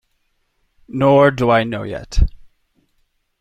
Nor 0.87 1.29
do 1.29 1.51
I 1.51 1.63
know 1.63 1.83
yet. 1.83 2.21